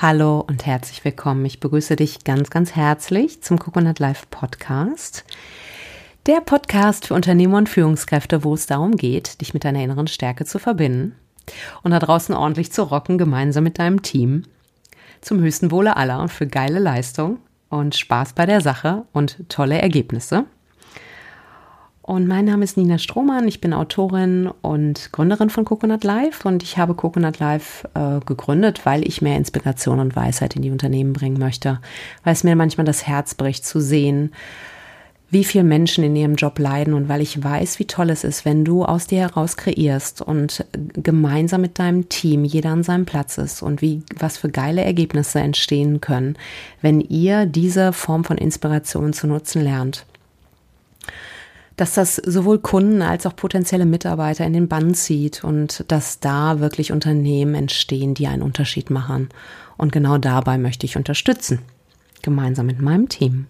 [0.00, 1.44] Hallo und herzlich willkommen.
[1.44, 5.24] Ich begrüße dich ganz, ganz herzlich zum Coconut Life Podcast.
[6.26, 10.44] Der Podcast für Unternehmer und Führungskräfte, wo es darum geht, dich mit deiner inneren Stärke
[10.44, 11.16] zu verbinden
[11.82, 14.44] und da draußen ordentlich zu rocken, gemeinsam mit deinem Team.
[15.20, 17.38] Zum höchsten Wohle aller und für geile Leistung
[17.68, 20.44] und Spaß bei der Sache und tolle Ergebnisse.
[22.08, 23.46] Und mein Name ist Nina Strohmann.
[23.46, 26.48] Ich bin Autorin und Gründerin von Coconut Life.
[26.48, 30.70] Und ich habe Coconut Life äh, gegründet, weil ich mehr Inspiration und Weisheit in die
[30.70, 31.80] Unternehmen bringen möchte.
[32.24, 34.32] Weil es mir manchmal das Herz bricht zu sehen,
[35.30, 38.46] wie viele Menschen in ihrem Job leiden und weil ich weiß, wie toll es ist,
[38.46, 40.64] wenn du aus dir heraus kreierst und
[40.94, 45.40] gemeinsam mit deinem Team jeder an seinem Platz ist und wie was für geile Ergebnisse
[45.40, 46.36] entstehen können,
[46.80, 50.06] wenn ihr diese Form von Inspiration zu nutzen lernt
[51.78, 56.58] dass das sowohl Kunden als auch potenzielle Mitarbeiter in den Bann zieht und dass da
[56.58, 59.28] wirklich Unternehmen entstehen, die einen Unterschied machen.
[59.76, 61.60] Und genau dabei möchte ich unterstützen,
[62.20, 63.46] gemeinsam mit meinem Team.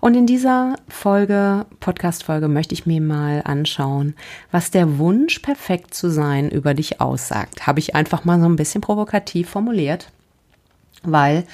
[0.00, 4.14] Und in dieser Folge, Podcast-Folge, möchte ich mir mal anschauen,
[4.50, 7.68] was der Wunsch, perfekt zu sein, über dich aussagt.
[7.68, 10.10] Habe ich einfach mal so ein bisschen provokativ formuliert,
[11.04, 11.44] weil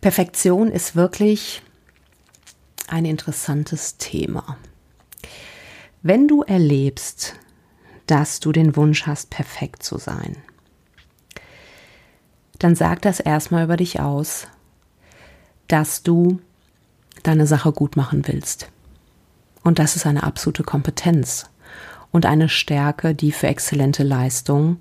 [0.00, 1.62] Perfektion ist wirklich
[2.92, 4.58] ein interessantes Thema.
[6.02, 7.34] Wenn du erlebst,
[8.06, 10.36] dass du den Wunsch hast, perfekt zu sein,
[12.58, 14.46] dann sag das erstmal über dich aus,
[15.68, 16.40] dass du
[17.22, 18.68] deine Sache gut machen willst.
[19.64, 21.46] Und das ist eine absolute Kompetenz
[22.10, 24.78] und eine Stärke, die für exzellente Leistung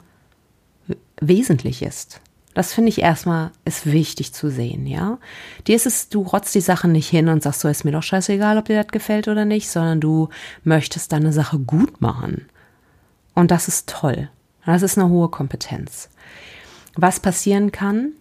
[1.22, 2.20] wesentlich ist.
[2.54, 5.20] Das finde ich erstmal ist wichtig zu sehen, ja.
[5.68, 8.04] Dir ist es, du rotzt die Sachen nicht hin und sagst so, ist mir doch
[8.04, 10.30] scheißegal, ob dir das gefällt oder nicht, sondern du
[10.64, 12.48] möchtest deine Sache gut machen.
[13.34, 14.30] Und das ist toll.
[14.66, 16.10] Das ist eine hohe Kompetenz.
[16.96, 18.12] Was passieren kann,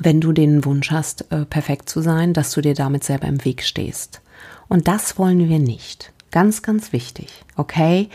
[0.00, 3.44] wenn du den Wunsch hast, äh, perfekt zu sein, dass du dir damit selber im
[3.44, 4.20] Weg stehst.
[4.68, 6.12] Und das wollen wir nicht.
[6.30, 7.28] Ganz, ganz wichtig.
[7.56, 8.08] Okay?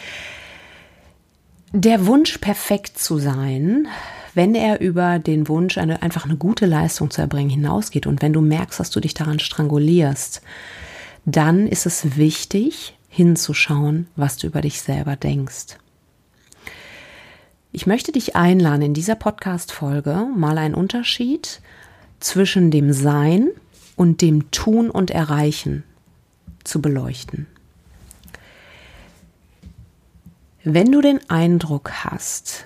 [1.72, 3.88] Der Wunsch, perfekt zu sein,
[4.34, 8.34] wenn er über den Wunsch, eine, einfach eine gute Leistung zu erbringen, hinausgeht und wenn
[8.34, 10.42] du merkst, dass du dich daran strangulierst,
[11.26, 15.78] dann ist es wichtig, hinzuschauen, was du über dich selber denkst.
[17.74, 21.62] Ich möchte dich einladen, in dieser Podcast-Folge mal einen Unterschied
[22.20, 23.50] zwischen dem Sein
[23.96, 25.84] und dem Tun und Erreichen
[26.64, 27.48] zu beleuchten.
[30.64, 32.66] Wenn du den Eindruck hast,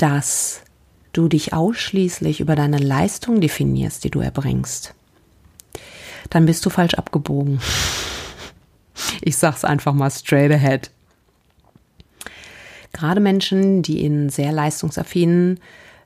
[0.00, 0.62] dass
[1.12, 4.94] du dich ausschließlich über deine Leistung definierst, die du erbringst,
[6.30, 7.60] dann bist du falsch abgebogen.
[9.22, 10.90] Ich sag's einfach mal straight ahead.
[12.92, 15.58] Gerade Menschen, die in sehr leistungsaffinen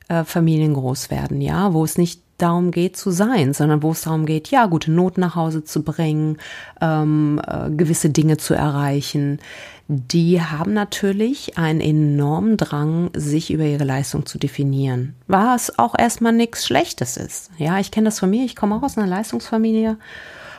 [0.07, 4.01] äh, Familien groß werden, ja, wo es nicht darum geht zu sein, sondern wo es
[4.01, 6.37] darum geht, ja, gute Noten nach Hause zu bringen,
[6.81, 9.39] ähm, äh, gewisse Dinge zu erreichen,
[9.87, 15.15] die haben natürlich einen enormen Drang, sich über ihre Leistung zu definieren.
[15.27, 17.51] Was auch erstmal nichts Schlechtes ist.
[17.57, 19.97] Ja, ich kenne das von mir, ich komme auch aus einer Leistungsfamilie.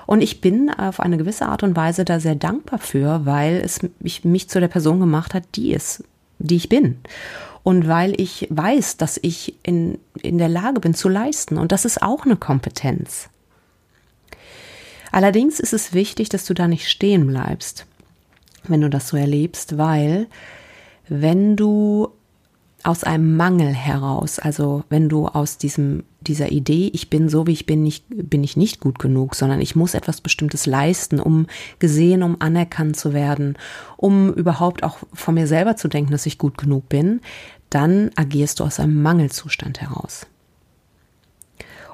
[0.06, 3.80] Und ich bin auf eine gewisse Art und Weise da sehr dankbar für, weil es
[3.98, 6.04] mich, mich zu der Person gemacht hat, die es,
[6.38, 6.98] die ich bin
[7.66, 11.58] und weil ich weiß, dass ich in, in der Lage bin zu leisten.
[11.58, 13.28] Und das ist auch eine Kompetenz.
[15.10, 17.84] Allerdings ist es wichtig, dass du da nicht stehen bleibst,
[18.68, 20.28] wenn du das so erlebst, weil
[21.08, 22.12] wenn du
[22.82, 27.52] aus einem Mangel heraus, also wenn du aus diesem dieser Idee, ich bin so wie
[27.52, 31.46] ich bin, nicht, bin ich nicht gut genug, sondern ich muss etwas Bestimmtes leisten, um
[31.78, 33.56] gesehen, um anerkannt zu werden,
[33.96, 37.20] um überhaupt auch von mir selber zu denken, dass ich gut genug bin,
[37.70, 40.26] dann agierst du aus einem Mangelzustand heraus.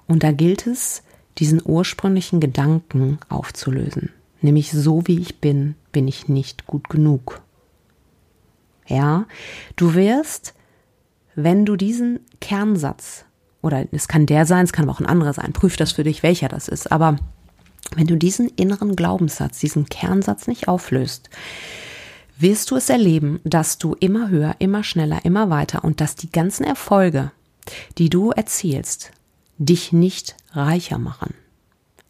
[0.06, 1.02] Und da gilt es,
[1.38, 4.10] diesen ursprünglichen Gedanken aufzulösen.
[4.42, 7.40] Nämlich so wie ich bin, bin ich nicht gut genug.
[8.86, 9.26] Ja,
[9.76, 10.54] du wirst,
[11.34, 13.24] wenn du diesen Kernsatz,
[13.62, 16.04] oder es kann der sein, es kann aber auch ein anderer sein, prüf das für
[16.04, 17.16] dich, welcher das ist, aber
[17.96, 21.30] wenn du diesen inneren Glaubenssatz, diesen Kernsatz nicht auflöst,
[22.38, 26.30] wirst du es erleben, dass du immer höher, immer schneller, immer weiter und dass die
[26.30, 27.30] ganzen Erfolge,
[27.98, 29.12] die du erzielst,
[29.58, 31.34] dich nicht reicher machen.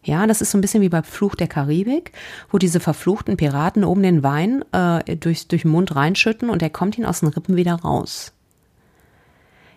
[0.03, 2.11] Ja, das ist so ein bisschen wie bei Fluch der Karibik,
[2.49, 6.69] wo diese verfluchten Piraten oben den Wein äh, durch, durch den Mund reinschütten und er
[6.69, 8.33] kommt ihnen aus den Rippen wieder raus.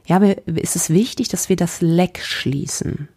[0.06, 3.08] Ja, ist es wichtig, dass wir das Leck schließen.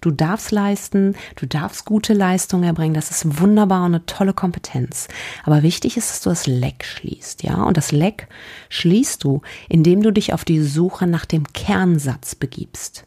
[0.00, 5.08] Du darfst leisten, du darfst gute Leistung erbringen, das ist wunderbar und eine tolle Kompetenz.
[5.44, 7.62] Aber wichtig ist, dass du das Leck schließt, ja?
[7.62, 8.26] Und das Leck
[8.70, 13.04] schließt du, indem du dich auf die Suche nach dem Kernsatz begibst.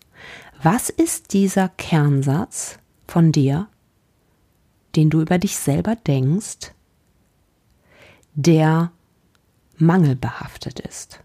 [0.61, 2.77] Was ist dieser Kernsatz
[3.07, 3.67] von dir,
[4.95, 6.73] den du über dich selber denkst,
[8.35, 8.91] der
[9.77, 11.22] mangelbehaftet ist?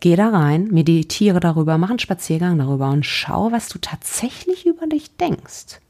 [0.00, 4.86] Geh da rein, meditiere darüber, mach einen Spaziergang darüber und schau, was du tatsächlich über
[4.86, 5.80] dich denkst,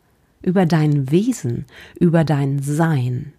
[0.43, 1.65] über dein Wesen,
[1.99, 3.33] über dein Sein.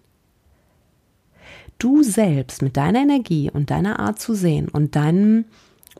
[1.78, 5.44] Du selbst mit deiner Energie und deiner Art zu sehen und deinem,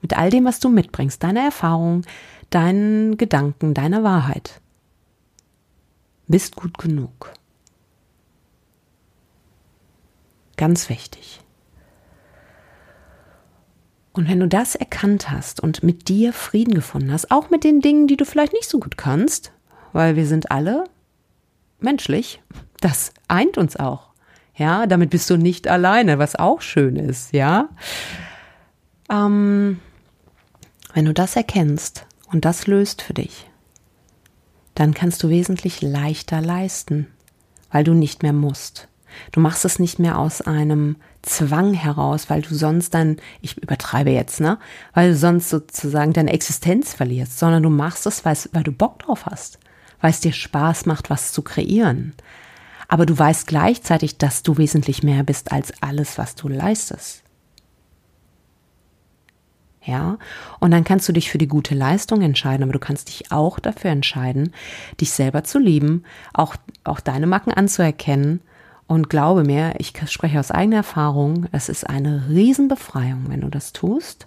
[0.00, 2.02] mit all dem, was du mitbringst, deiner Erfahrung,
[2.48, 4.62] deinen Gedanken, deiner Wahrheit,
[6.28, 7.34] bist gut genug.
[10.56, 11.41] Ganz wichtig.
[14.12, 17.80] Und wenn du das erkannt hast und mit dir Frieden gefunden hast, auch mit den
[17.80, 19.52] Dingen, die du vielleicht nicht so gut kannst,
[19.92, 20.84] weil wir sind alle
[21.80, 22.42] menschlich,
[22.80, 24.10] das eint uns auch.
[24.54, 27.70] Ja, damit bist du nicht alleine, was auch schön ist, ja.
[29.10, 29.80] Ähm,
[30.92, 33.48] wenn du das erkennst und das löst für dich,
[34.74, 37.06] dann kannst du wesentlich leichter leisten,
[37.70, 38.88] weil du nicht mehr musst.
[39.32, 44.10] Du machst es nicht mehr aus einem Zwang heraus, weil du sonst dann, ich übertreibe
[44.10, 44.58] jetzt, ne,
[44.92, 49.26] weil du sonst sozusagen deine Existenz verlierst, sondern du machst es, weil, du Bock drauf
[49.26, 49.58] hast,
[50.00, 52.12] weil es dir Spaß macht, was zu kreieren.
[52.88, 57.22] Aber du weißt gleichzeitig, dass du wesentlich mehr bist als alles, was du leistest.
[59.84, 60.18] Ja,
[60.60, 63.58] und dann kannst du dich für die gute Leistung entscheiden, aber du kannst dich auch
[63.58, 64.52] dafür entscheiden,
[65.00, 66.54] dich selber zu lieben, auch,
[66.84, 68.40] auch deine Macken anzuerkennen
[68.92, 73.72] und glaube mir, ich spreche aus eigener Erfahrung, es ist eine Riesenbefreiung, wenn du das
[73.72, 74.26] tust.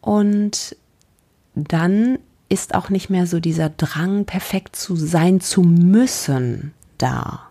[0.00, 0.74] Und
[1.54, 2.18] dann
[2.48, 7.42] ist auch nicht mehr so dieser Drang, perfekt zu sein zu müssen, da.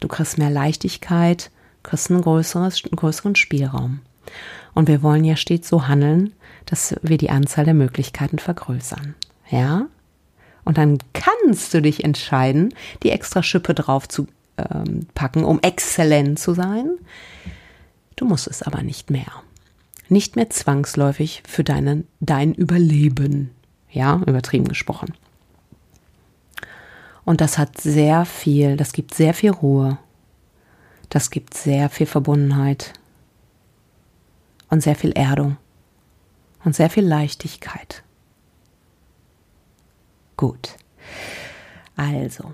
[0.00, 1.50] Du kriegst mehr Leichtigkeit,
[1.82, 4.00] kriegst ein größeres, einen größeren Spielraum.
[4.72, 6.32] Und wir wollen ja stets so handeln,
[6.64, 9.14] dass wir die Anzahl der Möglichkeiten vergrößern.
[9.50, 9.88] Ja?
[10.64, 16.38] Und dann kannst du dich entscheiden, die extra Schippe drauf zu ähm, packen, um exzellent
[16.38, 16.90] zu sein.
[18.16, 19.42] Du musst es aber nicht mehr.
[20.08, 23.50] Nicht mehr zwangsläufig für deinen, dein Überleben.
[23.90, 25.14] Ja, übertrieben gesprochen.
[27.24, 29.98] Und das hat sehr viel, das gibt sehr viel Ruhe.
[31.08, 32.92] Das gibt sehr viel Verbundenheit.
[34.70, 35.56] Und sehr viel Erdung.
[36.64, 38.02] Und sehr viel Leichtigkeit.
[40.42, 40.70] Gut.
[41.94, 42.52] Also,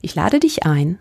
[0.00, 0.98] ich lade dich ein,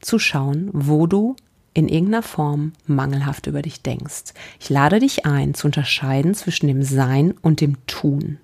[0.00, 1.36] zu schauen, wo du
[1.74, 4.34] in irgendeiner Form mangelhaft über dich denkst.
[4.58, 8.38] Ich lade dich ein, zu unterscheiden zwischen dem Sein und dem Tun.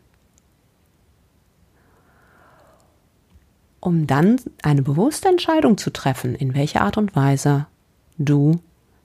[3.80, 7.66] Um dann eine bewusste Entscheidung zu treffen, in welcher Art und Weise
[8.18, 8.60] du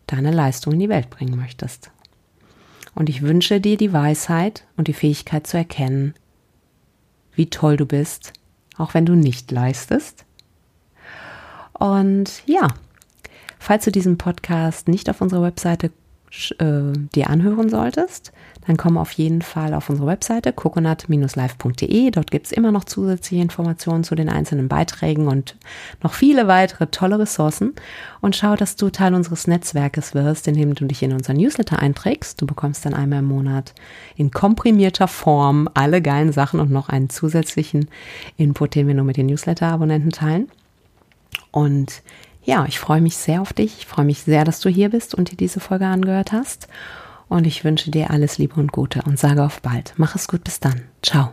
[0.05, 1.89] deine Leistung in die Welt bringen möchtest.
[2.93, 6.13] Und ich wünsche dir die Weisheit und die Fähigkeit zu erkennen,
[7.37, 8.33] wie toll du bist,
[8.77, 10.25] auch wenn du nicht leistest.
[11.73, 12.67] Und ja,
[13.59, 15.91] falls du diesen Podcast nicht auf unserer Webseite
[16.59, 18.31] äh, dir anhören solltest,
[18.67, 22.11] dann komm auf jeden Fall auf unsere Webseite coconut-live.de.
[22.11, 25.55] Dort gibt es immer noch zusätzliche Informationen zu den einzelnen Beiträgen und
[26.03, 27.73] noch viele weitere tolle Ressourcen.
[28.19, 32.41] Und schau, dass du Teil unseres Netzwerkes wirst, indem du dich in unser Newsletter einträgst.
[32.41, 33.73] Du bekommst dann einmal im Monat
[34.17, 37.87] in komprimierter Form alle geilen Sachen und noch einen zusätzlichen
[38.35, 40.49] Input, den wir nur mit den Newsletter-Abonnenten teilen.
[41.51, 42.03] Und
[42.47, 43.79] ja, ich freue mich sehr auf dich.
[43.79, 46.69] Ich freue mich sehr, dass du hier bist und dir diese Folge angehört hast.
[47.27, 49.93] Und ich wünsche dir alles Liebe und Gute und sage auf bald.
[49.97, 50.83] Mach es gut, bis dann.
[51.01, 51.31] Ciao.